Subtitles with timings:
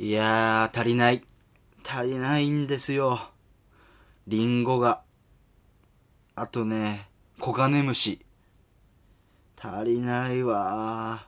[0.00, 1.24] いやー、足りない。
[1.84, 3.30] 足りないんですよ。
[4.28, 5.02] リンゴが。
[6.36, 7.08] あとね、
[7.40, 8.24] コガネムシ。
[9.60, 11.26] 足りないわ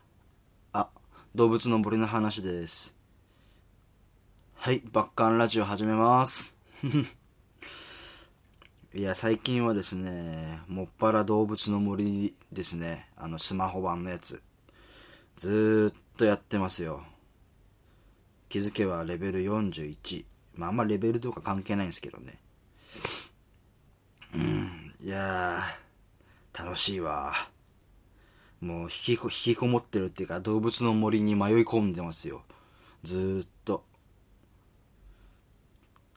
[0.73, 0.79] ー。
[0.79, 0.89] あ、
[1.35, 2.95] 動物の森の話です。
[4.55, 6.55] はい、バッカンラジオ始めます。
[8.95, 13.11] いや、最近はですね、もっぱら動物の森ですね。
[13.17, 14.41] あの、スマホ版のやつ。
[15.37, 17.05] ずーっとやってますよ。
[18.51, 20.25] 気づけばレベル41。
[20.57, 22.37] まあ、あんまレベルとか関係ないんですけどね。
[24.35, 27.33] うん、いやー、楽しいわ。
[28.61, 32.43] もう引きこ、引きこもってるっていうか、動物の森に迷い込んでますよ。
[33.05, 33.85] ずーっと。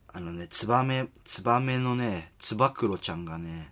[0.08, 3.72] あのね、ツバメ、ツバメのね、ツバクロちゃんがね、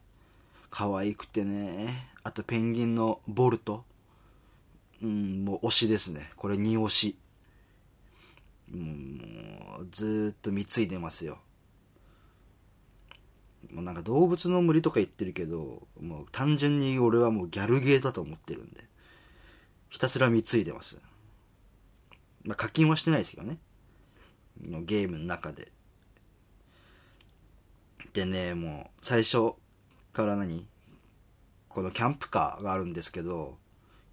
[0.69, 3.83] 可愛くてね、あとペンギンのボルト。
[5.01, 6.29] うん、もう推しですね。
[6.35, 7.15] これ2推し。
[8.71, 11.39] もう、ずっと貢いでますよ。
[13.71, 18.83] もうなんか動物の森とか言ってるけど、もう単純に俺はもうギャルゲーだと思ってるんで、
[19.89, 20.99] ひたすら貢いでます。
[22.43, 23.59] まあ課金はしてないですけどね。
[24.59, 25.71] ゲームの中で。
[28.13, 29.53] でね、もう最初
[30.11, 30.67] から何？
[31.69, 33.57] このキャンプカーがあるんですけど、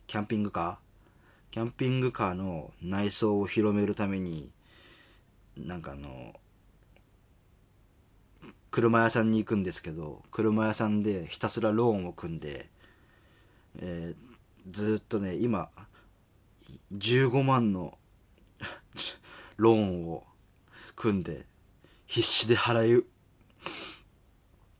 [0.06, 0.87] キャンピングカー？
[1.50, 4.50] キャンピングカーの内装を広めるために、
[5.56, 6.34] なんかあの、
[8.70, 12.68] 車屋さんに行くんですけど、車屋さんでひたすらローンを組んで、
[13.80, 14.28] えー
[14.70, 15.70] ずっとね、今、
[16.92, 17.96] 15万の
[19.56, 20.26] ローンを
[20.94, 21.46] 組んで、
[22.06, 23.04] 必死で払い、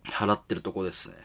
[0.05, 1.17] 払ってるとこですね。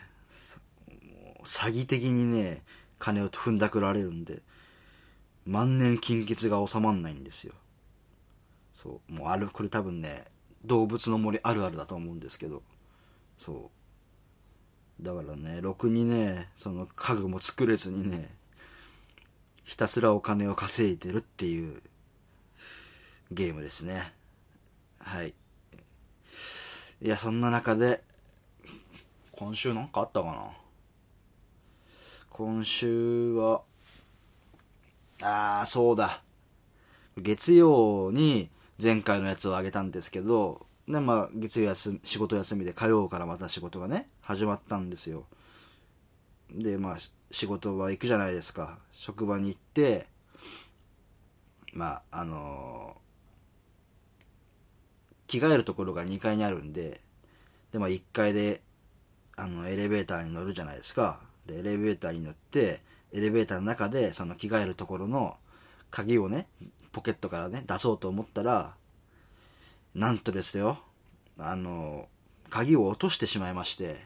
[1.44, 2.64] 詐欺的にね、
[3.00, 4.42] 金を踏んだくられるんで、
[5.46, 7.54] 万年金欠が収まんないんですよ。
[8.74, 10.26] そう、もうある、これ多分ね、
[10.66, 12.64] 動物の森あるあるだと思うんですけど、
[13.38, 13.70] そ
[15.02, 15.04] う。
[15.04, 18.30] だからね、ろくにね、その家具も作れずにね、
[19.64, 21.82] ひたすらお金を稼いでるっていう
[23.32, 24.14] ゲームですね。
[25.00, 25.34] はい。
[27.02, 28.04] いや、そんな中で、
[29.32, 30.52] 今週なんかあったかな？
[32.30, 33.64] 今週は、
[35.24, 36.22] ああ、そうだ。
[37.18, 38.50] 月曜に
[38.82, 45.26] 前回のやつをあげたんですけど、で、まあ、月曜休み、仕事休みで火曜からまた仕事がね、始まったんですよ。
[46.52, 46.98] で、まあ、
[47.32, 48.80] 仕事は行くじゃないですか。
[48.92, 50.08] 職場に行って、
[51.74, 52.98] まあ、あの
[55.28, 57.02] 着替えるところが2階にあるんで、
[57.72, 58.62] で、まあ、1階で、
[59.36, 61.22] あの、エレベーターに乗るじゃないですか。
[61.48, 62.82] で、エレベーターに乗って、
[63.14, 65.38] エレベーターの中で、その着替えるところの
[65.92, 66.48] 鍵をね、
[66.92, 68.76] ポケットからね、出そうと思ったら、
[69.94, 70.80] なんとですよ、
[71.38, 72.08] あの、
[72.50, 74.06] 鍵を落としてしまいまして、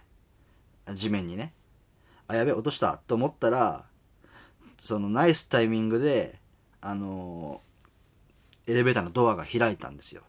[0.93, 1.53] 地面にね。
[2.27, 3.85] あ、やべ、落としたと思ったら、
[4.77, 6.39] そのナイスタイミングで、
[6.81, 7.61] あの、
[8.67, 10.23] エレベーターのドアが開いたんですよ。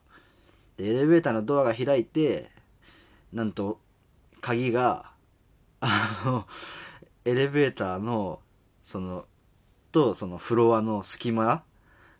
[0.76, 2.50] で、エレベーターのドアが開いて、
[3.32, 3.80] なんと、
[4.40, 5.10] 鍵が、
[5.80, 6.46] あの、
[7.24, 8.40] エレベーターの、
[8.88, 9.26] その、
[9.92, 11.62] と、そのフロアの隙間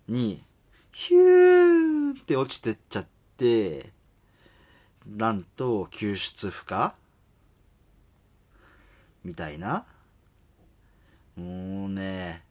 [0.07, 0.45] に、
[0.93, 3.07] ヒューンって落ちてっちゃっ
[3.39, 3.91] て、
[5.07, 6.95] なんと、救出不可？
[9.25, 9.87] みたいな。
[11.37, 12.45] もうね、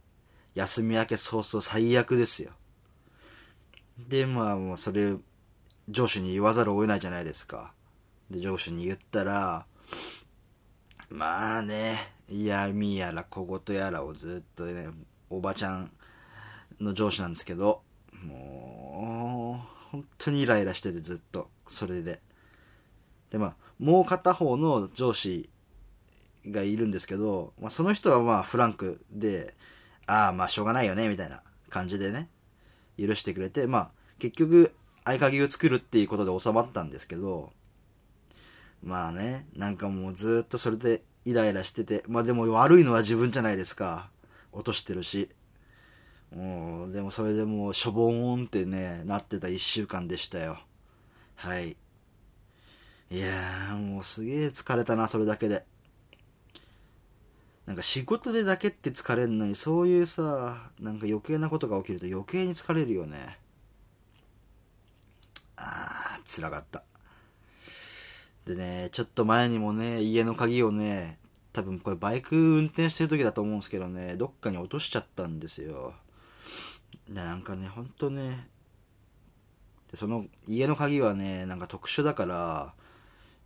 [0.55, 2.49] 休み明け早々最悪ですよ。
[3.99, 5.15] で、まあ、もうそれ、
[5.89, 7.71] 上司に言わざるを得ないじゃないですか。
[8.31, 9.67] で、上司に言ったら、
[11.11, 14.87] まあね、嫌味やら小言やらをずっとね、
[15.29, 15.91] おばちゃん
[16.79, 17.81] の上司なんですけど、
[18.23, 22.21] もう、本当にイライラしててずっと、それで。
[23.29, 25.49] で、まあ、もう片方の上司
[26.45, 29.55] がいるんですけど、まあ、その人はまあ、フランクで、
[30.05, 32.29] ああ、まあ、しょうがないよね、みたいな感じでね、
[32.97, 34.73] 許してくれて、まあ、結局、
[35.03, 37.53] 合鍵を作るっていうことで収まったんですけど、
[38.83, 44.09] まあね、なんかもうずっとそれでイライラしてて、まあでも悪いのは自分じゃないですか。
[44.53, 45.29] 落としてるし。
[46.33, 50.59] もう、でもそれでもうしょぼーんってね、なってた一週間でしたよ。
[51.35, 51.75] はい。
[53.11, 55.65] いやー、もうすげえ疲れたな、それだけで。
[57.65, 63.37] なんか仕事でだけって疲れんのに、そういうさ、なんか余計なことが起きると余計に疲れるよね。
[65.57, 66.83] あー、辛かった。
[68.47, 71.19] でね、ちょっと前にもね、家の鍵をね、
[71.53, 75.93] 多分これバイク運転してる時だと思うんですけどね、どっかに落としちゃったんですよ。
[77.07, 78.49] で、なんかね、ほんとね、
[79.91, 82.73] でその家の鍵はねなんか特殊だから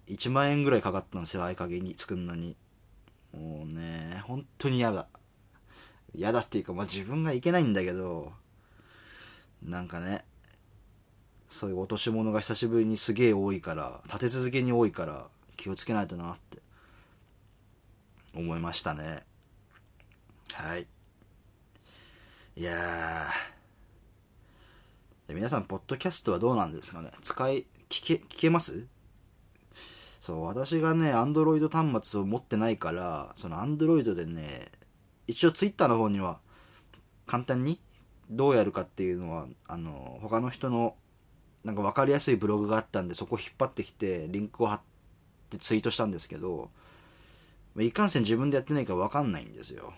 [0.08, 2.56] 1万円ぐらいかかったんですよ合鍵に作るのに
[3.34, 5.08] もうね本当に嫌だ
[6.14, 8.34] 嫌だっていうか、まあ、自分がいけないんだけど
[9.64, 10.26] なんかね
[11.52, 15.28] そういう落とし物が久しぶりにすげえ多いから立て続けに多いから
[15.58, 16.58] 気をつけないとなって。
[18.34, 19.24] 思いましたね。
[20.54, 20.88] はい。
[22.56, 25.34] いやー。
[25.34, 27.12] 皆さんポッドキャストはどうなんですかね？
[27.22, 28.86] 使い聞け聞けます？
[30.20, 34.68] そう私がねアンドロイド端末を持ってないからそのアンドロイドでね
[35.28, 36.40] 一応ツイッターの方には
[37.28, 37.80] 簡単に
[38.30, 40.96] どうやるかっていうのはあの他の人の
[41.64, 44.82] なんか分かりやすいブログがあったんでそこ引っ張ってきてリンクを貼っ
[45.50, 46.70] てツイートしたんですけど
[47.78, 49.94] いかんせん自分でやってないから分かんないんですよ。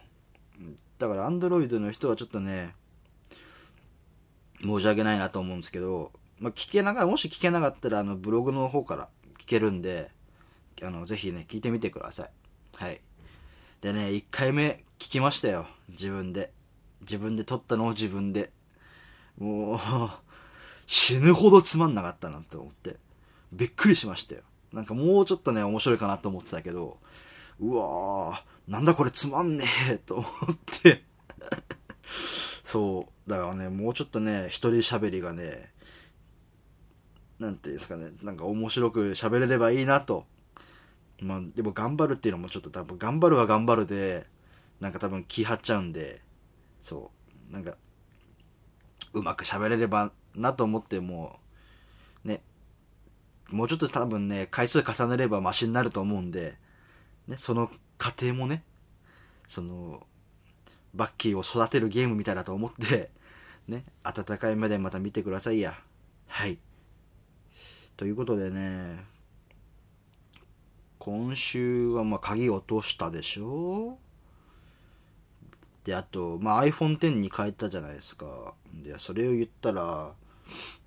[0.99, 2.75] だから Android の人はちょっとね
[4.61, 10.11] 申し訳ないなと思うんですけど、まあ、聞けながらもし聞けなかったらあのブログの方から聞けるんで
[10.81, 12.29] あのぜひね聞いてみてください。
[12.75, 13.01] はい。
[13.81, 15.67] でね1回目聞きましたよ。
[15.89, 16.51] 自分で。
[17.01, 18.51] 自分で撮ったのを自分で。
[19.37, 19.79] もう
[20.85, 22.97] 死ぬほどつまんなかったなって思って。
[23.51, 24.41] びっくりしましたよ。
[24.71, 26.97] なんかもうちょっとね面白いかなと思ってたけど
[27.59, 30.27] うわーなんだこれつまんねえと思っ
[30.81, 31.03] て。
[32.63, 33.29] そう。
[33.29, 35.71] だからねもうちょっとね一人喋りがね
[37.39, 40.25] なんていうんですかねなんか面白く喋れればいいなと。
[41.21, 44.25] まあでも頑張るっていうのもちょっと多分頑張るは頑張るで
[44.79, 46.21] なんか多分気張っちゃうんで
[46.81, 47.11] そ
[47.49, 47.53] う。
[47.53, 47.77] なんか
[49.13, 51.39] うまく喋れればなと思っても
[52.23, 52.41] ね
[53.49, 56.55] もうちょっと多分ね回数重ねればマシになると思うんで、
[57.27, 58.63] ね、その過程もね
[59.47, 60.05] その
[60.93, 63.09] バッキーを育てるゲームみたいだと思って
[63.67, 65.77] ね温かい目でまた見てくださいや。
[66.27, 66.57] はい。
[67.95, 69.05] ということでね
[70.99, 73.97] 今週はまあ鍵落としたでしょ？
[75.83, 78.53] で、あと、まあ、iPhone X に変えたじゃないですか。
[78.73, 80.13] で、それを言ったら、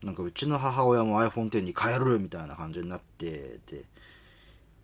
[0.02, 3.84] なんかうちの母親も iPhone X に変えるみたいな感じになってて、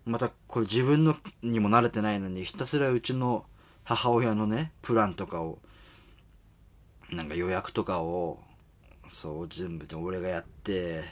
[0.05, 3.45] またこれ自分のにも慣れてないのに、ひたすらうちの
[3.83, 5.59] 母親のね、プランとかを、
[7.11, 8.39] なんか予約とかを、
[9.07, 11.03] そう、全部で俺がやって、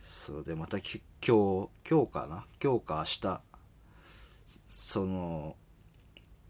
[0.00, 1.30] そうで、また今日、
[1.88, 2.44] 今日かな？
[2.62, 3.40] 今日か明日、
[4.66, 5.56] その、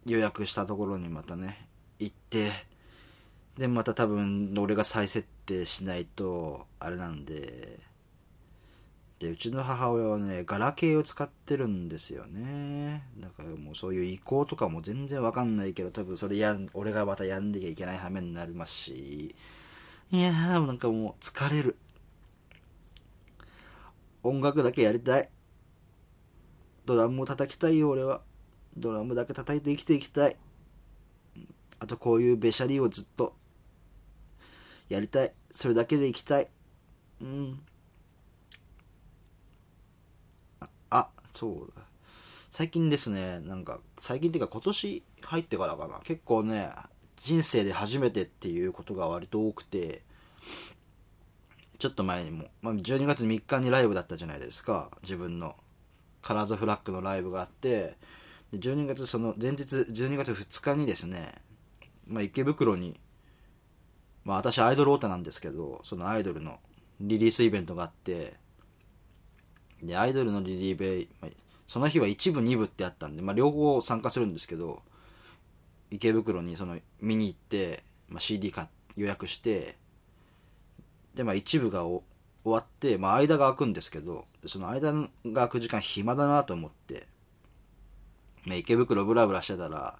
[0.06, 1.66] 予約したところにまたね
[1.98, 2.52] 行って
[3.58, 7.80] でまた多分俺が再設定しないとあれなんで。
[9.20, 13.06] でうちの母親はねガラケーを使ってるんですよね。
[13.18, 19.34] だからもうそういう移行とかも全然わかんないけど多分それや俺がまたやんなきゃいけない羽目になりますし。
[20.10, 21.76] いやーなんかもう疲れる。
[24.24, 25.28] 音楽だけやりたい。
[26.84, 28.20] ドラムを叩きたいよ俺は。
[28.76, 30.36] ドラムだけ叩いて生きていきたい。
[31.78, 33.36] あとこういうべしゃりをずっと。
[34.88, 35.32] やりたい。
[35.54, 36.48] それだけで生きたい。
[37.20, 37.60] うん。
[40.60, 41.82] ああそうだ。
[42.50, 46.00] 最近ですねなんか最近っていうか今年入ってからかな。
[46.04, 46.70] 結構ね
[47.16, 50.02] 人生で初めてっていうことが割と多くて
[51.78, 54.90] ちょっと前にも、まあ、12月3日にライブだったじゃないですか。
[55.02, 55.56] 自分の
[56.22, 57.96] カラーズフラッグのライブがあって
[58.52, 61.32] で12月その前日12月2日にですね、
[62.06, 62.98] まあ、池袋に、
[64.24, 66.58] まあ、私アイドルオタなんですけどそのアイドルの
[67.00, 68.34] リリースイベントがあって
[69.82, 71.30] でアイドルのリリーベまあ、
[71.66, 74.82] その日は1部2部ってあったんで、まあ、両方参加するんですけど
[75.90, 79.76] 池袋にその見に行って、まあ、CD 買予約して
[81.14, 82.02] で、まあ、一部が終
[82.44, 87.06] わって、まあ、間が空くんですけどその間が空く時間暇だなと思って
[88.46, 89.98] ね、池袋ブラブラしてたら、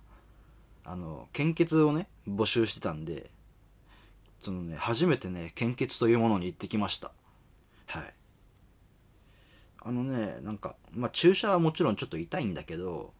[0.85, 3.31] あの、献血をね、募集してたんで、
[4.45, 7.13] そのね、初めてね、献血というものに行ってきました。
[7.87, 8.15] はい。
[9.81, 13.15] あのね、なんか、まあ、注射はもちろんちょっと痛いんだけど、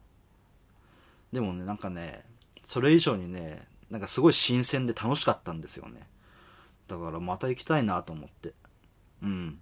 [1.31, 2.23] でもね、なんかね、
[2.63, 6.07] それ以上にね、なんかすごい新鮮で楽しかったんですよね。
[6.87, 8.53] だからまた行きたいなと思って。
[9.23, 9.59] うん。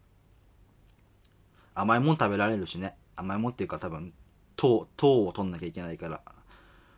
[1.74, 2.98] 甘いもん食べられるしね。
[3.16, 4.12] 甘いもんっていうか多分
[4.58, 6.22] 糖糖を取んなきゃいけないから、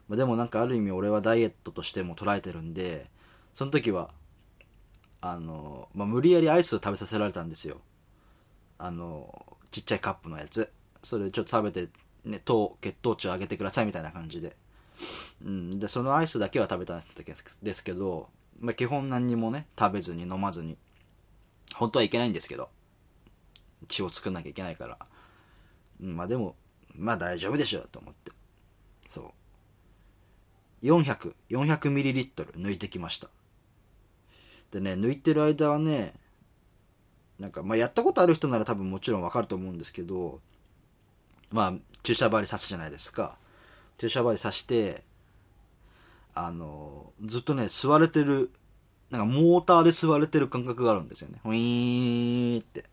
[0.08, 3.12] まあ、でもなんかある意味俺はダイエットとしても捉えてるんで
[3.54, 4.10] その時は
[5.32, 7.82] あの、まあ、無理やりアイスを食べさせられたんですよ
[8.78, 10.72] あのちっちゃいカップのやつ
[11.04, 11.90] それちょっと食べて、
[12.26, 14.56] ね、糖血糖値を上げてくださいみたいな感じで、
[15.44, 17.04] うん、でそのアイスだけは食べたん
[17.62, 18.30] ですけど、
[18.60, 20.78] まあ、基本何にもね食べずに飲まずに
[21.76, 22.70] 本当はいけないんですけど、
[23.88, 24.98] 血を作んなきゃいけないから。
[26.02, 26.56] うんまあでも、
[26.94, 28.32] まあ大丈夫でしょうと思って。
[29.08, 29.34] そ
[30.82, 30.86] う。
[30.86, 33.30] 400、400ミリリットル抜いてきました。
[34.76, 36.14] でね、抜いてる間はね、
[37.40, 40.42] なんか、まあやったことある人なら多分もちろんわかると思うんですけど、
[41.50, 43.38] まあ注射針刺すじゃないですか。
[43.98, 45.06] 注射針刺して、
[46.34, 48.52] あの、ずっとね、吸われてる、
[49.12, 51.40] なんかモーターで吸われてる感覚があるんですよね。
[51.46, 52.84] ウィーンって。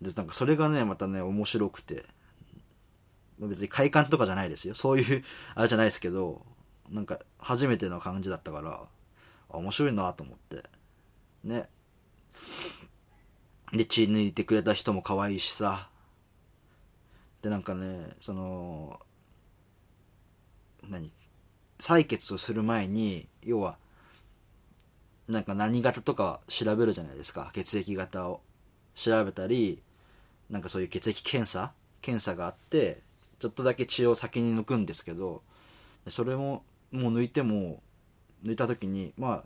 [0.00, 2.04] で、なんかそれがね、またね、面白くて。
[3.40, 4.76] 別に快感とかじゃないですよ。
[4.76, 5.24] そういう、
[5.56, 6.46] あれじゃないですけど、
[6.88, 8.86] なんか初めての感じだったから、
[9.58, 10.62] 面白いなと思って。
[11.44, 11.68] ね。
[13.72, 15.88] で、血抜いてくれた人も可愛いしさ。
[17.40, 19.00] で、なんかね、その、
[20.88, 21.10] 何？
[21.78, 23.76] 採血をする前に、要は、
[25.26, 27.50] なんか何型とか調べるじゃないですか。
[27.54, 28.40] 血液型を
[28.94, 29.82] 調べたり、
[30.50, 31.72] なんかそういう血液検査？
[32.02, 33.00] 検査があって、
[33.38, 35.42] ちょっとだけ血を先に抜くんですけど、
[36.08, 37.82] それも、もう抜いても、
[38.44, 39.44] 抜いた時に、ま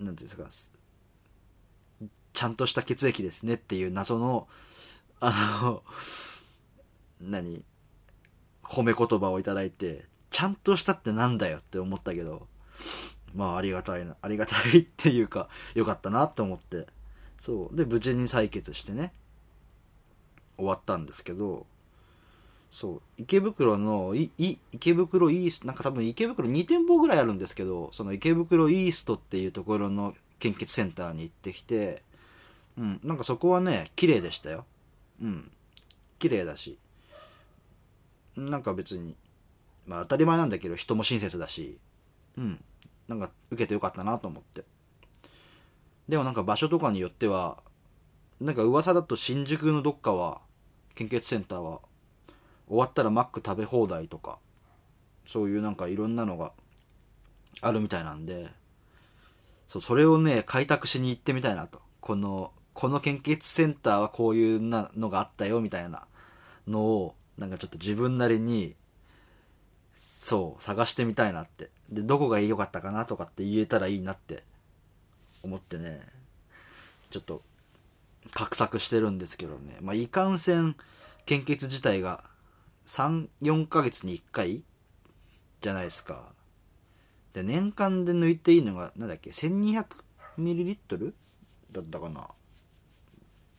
[0.00, 4.48] あ、なんていうんですか、ちゃんとした血液ですねっていう謎の、
[5.20, 5.82] あの、
[7.20, 7.62] 何
[8.62, 12.46] 褒め言葉をいただいて、ちゃんとしたってなんだよって思ったけど、
[13.34, 16.86] まあありがたいな、ありがたいっていうか、よかったなって思って、
[17.38, 17.76] そう。
[17.76, 19.12] で、無事に採血してね、
[20.56, 21.66] 終わったんですけど、
[22.70, 32.02] そう、池袋の、い、い、池袋イースト、なんか多分池袋2店舗ぐらいあるんですけど、その池袋イーストっていうところの献血センターに行ってきて、
[32.78, 34.64] うん、なんかそこはね、綺麗でしたよ。
[35.20, 35.50] うん。
[36.18, 36.78] 綺麗だし。
[38.36, 39.16] なんか別に、
[39.86, 41.76] まあ当たり前なんだけど人も親切だし、
[42.38, 42.64] うん。
[43.08, 44.64] なんか受けてよかったなと思って。
[46.08, 47.58] でもなんか場所とかによっては、
[48.40, 50.40] なんか噂だと新宿のどっかは、
[50.94, 51.80] 献血センターは
[52.70, 54.38] 終わったらマック食べ放題とか、
[55.26, 56.52] そういうなんかいろんなのが
[57.60, 58.48] あるみたいなんで、
[59.66, 61.80] そう、それをね、開拓しに行ってみたいなと。
[62.00, 66.06] この、この献血センターはこういうなのがあったよみたいな
[66.68, 68.76] のを、なんかちょっと自分なりに、
[69.96, 71.70] そう、探してみたいなって。
[71.90, 74.44] で、どこが良かったかなとかって言えたらいいなって
[75.42, 76.00] 思ってね、
[77.10, 77.42] ちょっと、
[78.32, 79.76] 画策してるんですけどね。
[79.80, 80.76] まあ、いかんせん、
[81.26, 82.29] 献血自体が
[82.90, 84.64] 3、4ヶ月に1回？
[85.60, 86.32] じゃないですか。
[87.32, 91.12] で、年間で抜いていいのが、なんだっけ、1200ml?
[91.70, 92.26] だったかな。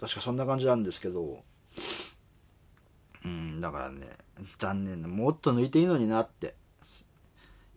[0.02, 1.46] 確かそんな感じなんですけど、
[3.24, 4.10] うん、だからね、
[4.58, 5.08] 残念な。
[5.08, 6.56] もっと抜いていいのになって。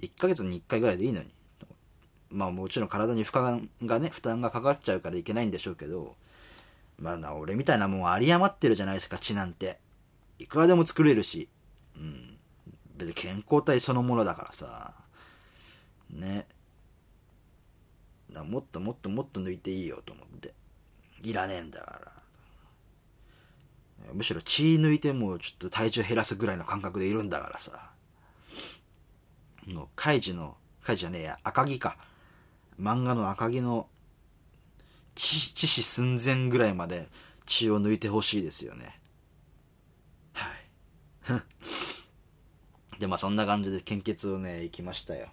[0.00, 1.32] 1ヶ月に1回ぐらいでいいのに。
[2.30, 6.16] まあもちろん体に負担がね、負担がかかっちゃうからいけないんでしょうけど、
[6.99, 9.78] まあな、俺みたいなもん有り余ってるじゃないですか、血なんて。
[10.38, 11.49] いくらでも作れるし、
[11.97, 12.38] うん。
[12.97, 14.95] 別に健康体そのものだからさ、
[16.11, 16.47] ね。
[18.33, 20.55] もっともっともっと抜いていいよと思って。
[21.23, 22.12] いらねえんだから。
[24.12, 27.91] むしろ血抜いてもちょっと体重減らすぐらいの感覚でいるんだからさ。
[29.67, 31.97] もう、カイジの、カイジじゃねえや、赤城か。
[32.79, 33.88] 漫画の赤城の
[35.14, 37.09] 致死寸前ぐらいまで
[37.47, 39.00] 血を抜いてほしいですよね。
[42.99, 45.28] で、まあそんな感じで献血をね、行きましたよ。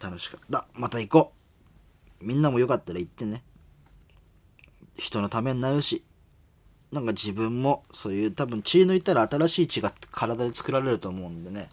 [0.00, 0.66] 楽しかった。
[0.74, 1.32] また行こ
[2.20, 2.24] う。
[2.24, 3.42] みんなもよかったら行ってね。
[4.96, 6.04] 人のためになるし、
[6.92, 11.70] なんか自分もそういう多分血抜いたら新しい血が体で作られると思うんでね。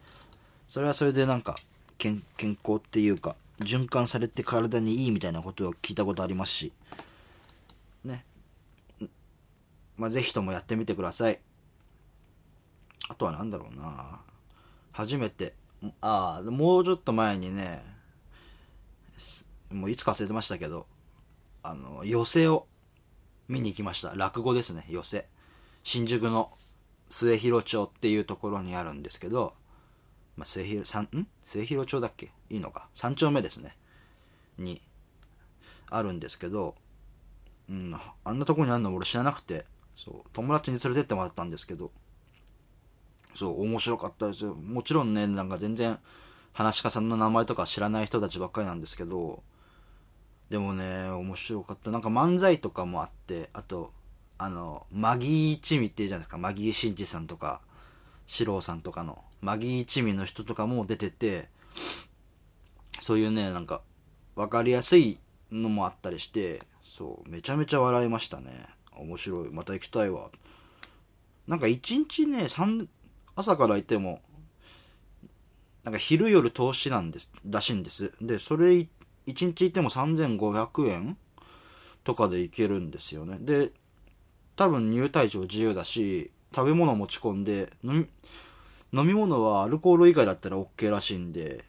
[0.68, 1.58] それはそれでなんか
[1.98, 6.74] 健健康っていうか、循環されて体にいいみたいなことを聞いたことありますし。
[8.04, 8.26] ね。
[9.98, 11.40] まあぜひともやってみてください。
[13.12, 14.22] あとは何だろうな。
[14.94, 15.54] 初めて。
[16.00, 17.84] ああもうちょっと前にね
[19.70, 20.86] もういつか忘れてましたけど
[21.64, 22.68] あの寄席を
[23.50, 24.14] 見に行きました。
[24.16, 25.26] 落語ですね寄席。
[25.84, 26.52] 新宿の
[27.10, 29.54] 末広町っていうところにあるんですけど、
[30.38, 31.28] まあ、末広さんん？
[31.42, 32.32] 末広町だっけ？
[32.50, 32.88] いいのか。
[32.96, 33.76] 3丁目ですね。
[34.58, 34.82] に
[35.90, 36.76] あるんですけど、
[37.70, 39.66] うん、あんなとこにあるの俺知らなくて
[39.98, 41.92] そう友達に連れてってもらったんですけど
[43.34, 44.56] そう、面白かったですよ。
[44.56, 46.00] もちろんね、なんか全然、
[46.54, 49.44] 話し家さんの名前とか知らない人たちばっかりなんですけど、
[50.50, 51.92] でもね、面白かった。
[51.92, 53.94] なんか漫才とかもあって、あと、
[54.38, 56.38] あの、マギー一味っていうじゃないですか。
[56.38, 57.62] マギー真司さんとか、
[58.26, 61.50] 四郎さんとかの、マギー一味の人とかも出てて、
[63.00, 63.82] そういうね、なんか、
[64.36, 65.20] わかりやすい
[65.52, 68.52] のもあったりしてそうめちゃめちゃ笑いましたね
[68.98, 70.30] 面白いまた行きたいわ
[71.48, 72.48] なんか一日ね
[73.36, 74.22] 朝からいても
[75.84, 78.14] なんか昼夜投資なんですらしいんです。
[78.22, 78.88] でそれ
[79.26, 81.18] 一日いても3500円
[82.04, 83.38] とかで行けるんですよね。
[83.40, 83.72] で
[84.56, 88.08] 多分入退場自由だし食べ物持ち込んで飲
[88.94, 91.64] み飲み物はアルコール以外だったら OK らしいんで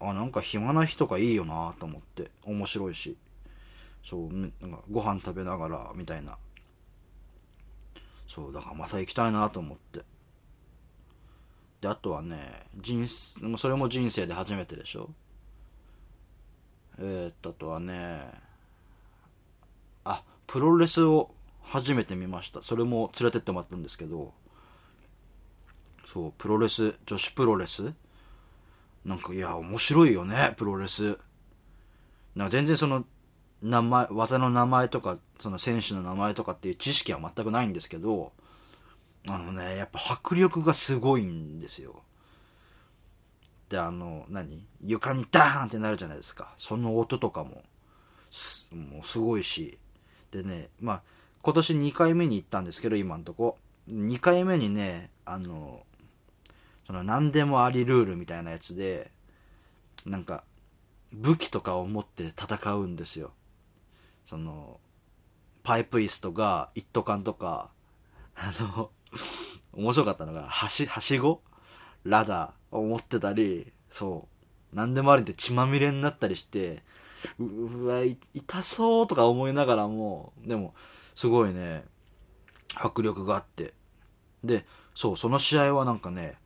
[0.00, 3.16] あなんか暇な日とかいいよなと思って面白いし。
[4.04, 6.38] そうなんかご飯食べながらみたいな。
[8.26, 10.00] そうだからまた行きたいなと思って。
[11.80, 13.06] であとはね人
[13.56, 15.10] それも人生で初めてでしょ？
[16.98, 18.20] えー、っとあとはね
[20.04, 21.30] あプロレスを
[21.62, 22.62] 初めて見ました。
[22.62, 24.32] それも連れてってもらったんですけど
[26.04, 27.92] そうプロレス女子プロレス？
[29.04, 31.18] なんかいや面白いよねプロレス。
[32.34, 33.04] なんか全然その
[33.62, 38.32] 名前技の名前とかその選手の名前とかっていう知識は全くないんですけど
[39.30, 42.02] あのねやっぱ迫力がすごいんですよ。
[43.68, 44.64] であの何？
[44.82, 46.54] 床にダーンってなるじゃないですか。
[46.56, 47.62] その音とかも。
[48.70, 49.78] もうすごいし。
[50.30, 51.02] でねまあ
[51.42, 53.58] 今年2回目に行ったんですけど今んとこ。
[53.90, 55.82] 2回目にねあの
[56.86, 59.10] その何でもありルールみたいなやつで
[60.06, 60.44] なんか
[61.12, 63.32] 武器とかを持って戦うんですよ。
[64.26, 64.80] その
[65.62, 67.70] パイプ椅子とか一斗缶とか。
[68.40, 68.90] あの
[69.72, 71.40] 面白かったのがはしはしご？
[72.04, 74.28] ラダーを持ってたりそ
[74.72, 74.76] う。
[74.76, 76.82] 何でもありって血まみれになったりして
[77.38, 78.02] うわ
[78.34, 80.74] 痛そうとか思いながらもでも
[81.14, 81.84] すごいね
[82.74, 83.72] 迫力があって。
[84.44, 86.36] でそうその試合はなんかね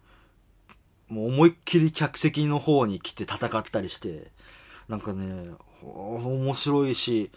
[1.09, 4.31] もう思いっきり客席の方に来て戦ったりして
[4.89, 5.51] なんかね
[5.83, 7.31] 面白いし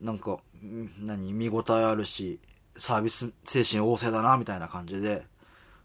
[0.00, 0.38] なんか
[1.00, 2.40] 何見応えあるし
[2.78, 5.26] サービス精神旺盛だなみたいな感じで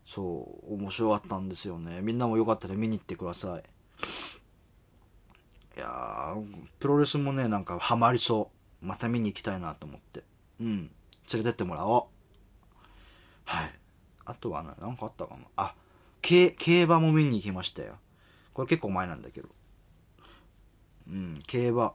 [0.05, 2.01] そう面白かったんですよね。
[2.01, 3.63] みんなもよかったら見に行ってください。
[5.75, 6.35] いや
[6.79, 8.51] プロレスもねなんかハマりそ
[8.81, 8.85] う。
[8.85, 10.23] また見に行きたいなと思って。
[10.59, 10.91] うん。
[11.33, 12.81] 連れてってもらおう。
[13.45, 13.71] はい。
[14.25, 15.43] あとはね何かあったかな。
[15.55, 15.73] あ
[16.21, 16.53] 競
[16.83, 17.95] 馬も見に行きましたよ。
[18.53, 19.49] これ結構前なんだけど。
[21.07, 21.93] うん競馬。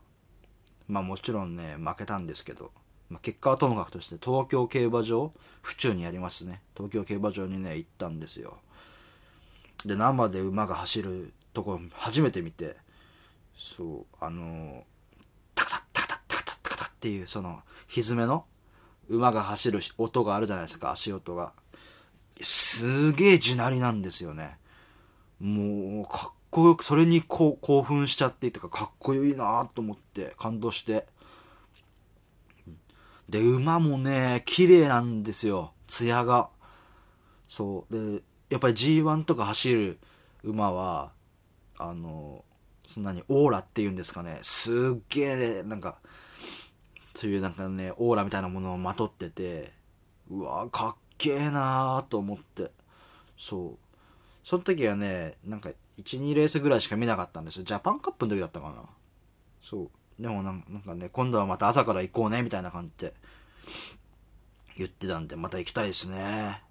[0.89, 2.73] まあもちろんね負けたんですけど、
[3.11, 6.61] まあ、結果はともかくとして東京競馬場府中にありますね。
[6.77, 8.59] 東京競馬場にね行ったんですよ。
[9.87, 12.77] で生で馬が走るとこ初めて見て
[13.57, 14.85] そうあの
[15.55, 18.45] タカタタカタタカタタカタっていうその蹄の
[19.09, 21.53] 馬が走る音があるじゃないですか足音が。
[22.43, 24.59] すげえ地鳴りなんですよね。
[25.41, 31.07] もうかっこよくそれにこう興奮しちゃっていてかかっこいいなと思って感動して。
[33.29, 35.73] で馬もね綺麗なんですよ。
[35.87, 36.49] 艶が。
[37.49, 38.15] そう。
[38.17, 39.99] でやっぱり G1 とか走る
[40.43, 41.13] 馬は
[41.77, 42.45] あの
[42.93, 44.39] そんなにオーラっていうんですかね。
[44.43, 45.99] すっげえなんか
[47.15, 49.73] そういうなんかねオーラみたいなものをまとってて
[50.31, 52.71] うわかっけえなーと思って。
[53.37, 53.79] そう。
[54.43, 55.71] その時はねなんか
[56.03, 57.65] 12レースぐらいしか見なかったんですよ。
[57.65, 58.77] ジャパンカップの時だったかな。
[59.63, 59.91] そう。
[60.19, 63.15] でもなんかね今度はまた朝から行こうねみたいな感じで
[64.77, 66.63] 言ってたんでまた行きたいですね。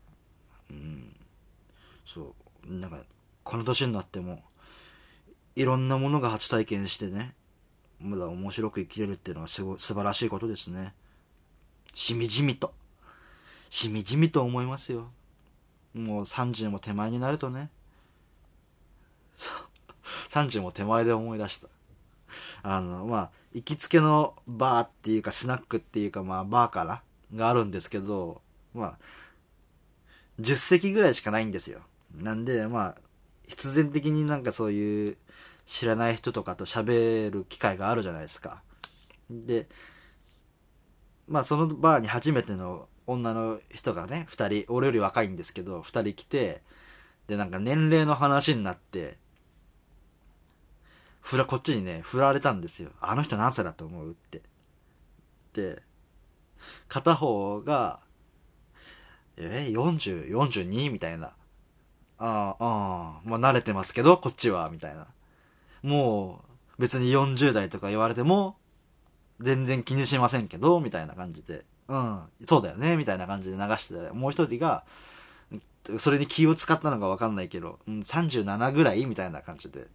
[0.70, 1.16] うん。
[2.06, 2.36] そ
[2.68, 2.74] う。
[2.74, 3.04] なんか
[3.44, 4.42] この年になっても
[5.56, 7.34] いろんなものが初体験してね
[8.02, 10.94] まだ面白く生きれるっていうのはすご素晴らしいことですね。
[11.94, 12.74] しみじみと。
[13.70, 15.10] しみじみと思いますよ。
[15.94, 17.70] もう30も手前になるとね。
[19.36, 19.58] そう。
[20.30, 21.70] 30も手前で思い出した。
[22.64, 27.02] あのまあ行きつけのバーっていうかスナックっていうかまあバーかな？
[27.36, 28.42] があるんですけど
[28.74, 28.98] まあ
[30.40, 31.80] 10席ぐらいしかないんですよ。
[32.16, 32.96] なんでまあ
[33.48, 35.18] 必然的になんかそういう
[35.66, 38.62] 知らない人とかと喋る機会があるじゃないですか。
[39.30, 39.68] で
[41.28, 46.62] まあそのバーに初めての女の人がね2人俺より若いんですけど2人来て
[47.28, 49.18] でなんか年齢の話になって
[51.28, 54.42] ふらこっちにね振られたんですよあの人何歳だと思うって
[55.54, 55.82] で
[56.88, 58.00] 片方が
[59.38, 60.92] え40、42?
[60.92, 61.28] みたいな。
[62.18, 65.08] ああ、ああ、まあ慣れてますけど、こっちは、みたいな。
[65.84, 66.44] も
[66.78, 68.58] う、別に40代とか言われても、
[69.40, 71.66] 全然気にしませんけど、みたいな感じで。
[71.88, 74.84] うん、そうだよね、みたいな感じで流してたもう一人が、
[76.00, 79.88] それに気を使ったのかわかんないけど、うん、37ぐらいみたいな感じで、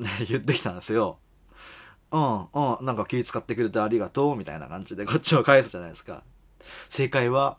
[0.00, 1.18] ね、 言ってきたんですよ。
[2.12, 6.24] うん、うん、なんか気遣ってくれてありがとう、みたいな感じでこっちを返すじゃないですか。
[6.88, 7.58] 正解は、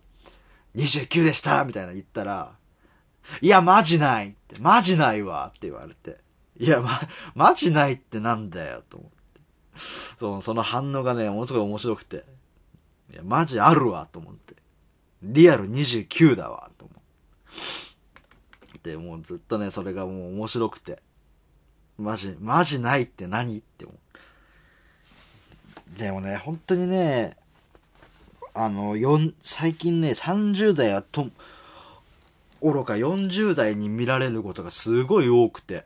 [0.75, 2.55] 29でしたみたいな言ったら、
[3.41, 6.19] いや、マジないって、マジないわって言われて。
[6.57, 7.01] いや、ま、
[7.33, 9.41] マジないってなんだよ、と思って。
[10.19, 12.25] そう、その反応がね、ものすごい面白くて。
[13.11, 14.55] いや、マジあるわ、と思って。
[15.21, 16.97] リアル29だわ、と思っ
[18.81, 18.91] て。
[18.91, 21.01] で、もうずっとね、それがもう面白くて。
[22.01, 23.97] マジ、マジないって何って思っ
[25.95, 26.01] て。
[26.03, 27.37] でもね、本当にね、
[28.53, 28.95] あの、
[29.41, 31.29] 最近ね、30代はと、
[32.61, 35.85] 愚か40代に見られることがすごい多くて。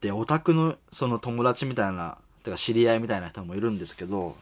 [0.00, 4.36] で、オタクのその友達みたいな、てか知り合いみたいな人もいるんですけど、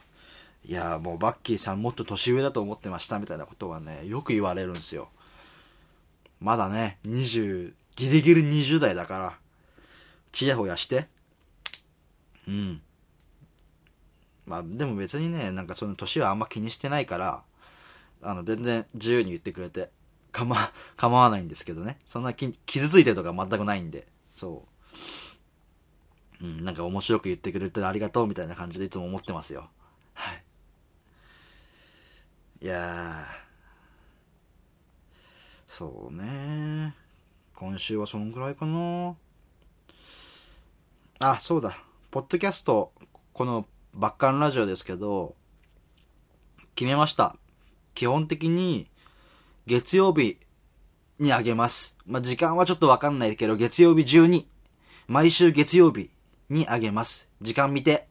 [0.65, 5.09] いや、もうバッキーさんもっと年上だと思ってましたみたいなことはね、よく言われるんですよ。
[6.39, 9.39] まだね、20、ギリギリ20代だから、
[10.31, 11.07] ちやほやして。
[12.47, 12.81] うん。
[14.45, 17.43] まあ、でも別にね、なんかその年はあんま気にしてないから、
[18.21, 19.89] あの、全然自由に言ってくれて、
[20.31, 21.99] かま、構わないんですけどね。
[22.05, 24.65] そんなき傷ついてるとか全くないんで、そ
[26.41, 26.45] う。
[26.45, 29.69] うん、なんか面白く言ってくれてありがとうみたいな感じでいつも思ってますよ。
[30.13, 30.43] はい。
[32.61, 33.43] いやー、
[35.67, 36.95] そうね
[37.65, 39.15] 今週はそのぐらいかな
[41.19, 41.77] あ、そうだ。
[42.11, 42.91] ポッドキャスト、
[43.31, 45.33] このバッカンラジオですけど、
[46.75, 47.37] 決めました。
[47.95, 48.89] 基本的に
[49.65, 50.39] 月曜日
[51.19, 51.95] にあげます。
[52.05, 54.45] まあ、時間はちょっとわかんないけど、月曜日中に、
[55.07, 56.09] 毎週月曜日
[56.49, 57.29] にあげます。
[57.41, 58.07] 時間見て。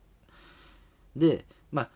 [1.15, 1.91] で、まあ、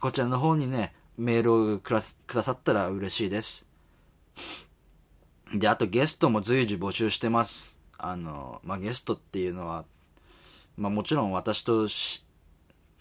[0.00, 3.70] こちらの方にね、メールをくらくださったら嬉しいです。
[5.54, 7.78] で、あとゲストも随時募集してます。
[7.98, 9.84] あの、まあ、ゲストっていうのは、
[10.76, 11.86] まあ、もちろん私と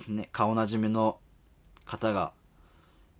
[0.07, 1.19] ね、顔なじみの
[1.85, 2.33] 方が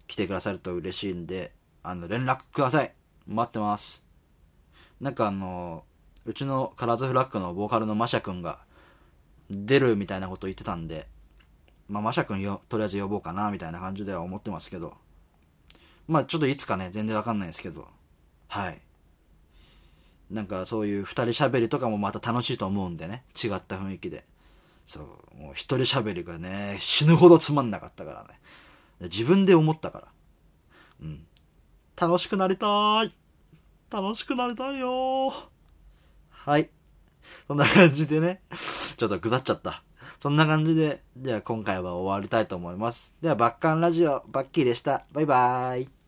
[0.08, 2.94] 来てくださると嬉しいんで、あの、連絡ください。
[3.28, 4.04] 待ってます。
[5.00, 5.84] なんかあの、
[6.26, 8.60] うちのカラーズフラッグのボーカルのマシャ君が
[9.50, 11.08] 出るみたいなこと言ってたんで、
[11.88, 14.96] まあ、マシャ君よ、とりあえず呼ぼうかな、みたいな感じでは思ってますけど、
[16.08, 17.88] まあ、ちょっといつかね、全然わかんないですけど、
[18.52, 18.82] はい。
[20.30, 24.26] なんかそういう二人喋りとかもまた楽しいと思うんでね、違った雰囲気で。
[24.86, 28.42] そう、もう一人喋りがね、死ぬほどつまんなかったからね。
[29.04, 30.08] 自分で思ったから。
[31.02, 31.26] うん。
[31.96, 33.16] 楽しくなりたーい。
[33.90, 35.34] 楽しくなりたいよー。
[36.30, 36.70] はい。
[37.48, 38.42] そんな感じでね、
[38.98, 39.82] ちょっとぐだっちゃった。
[40.20, 43.16] そんな感じで、じゃあ今回は終わりたいと思います。
[43.22, 45.06] では、バッカンラジオ、バッキーでした。
[45.14, 46.01] バイバーイ。